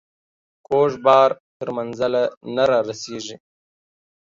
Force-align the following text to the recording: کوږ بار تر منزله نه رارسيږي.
کوږ 0.67 0.91
بار 1.05 1.29
تر 1.57 1.67
منزله 1.77 2.23
نه 2.55 2.63
رارسيږي. 2.69 3.35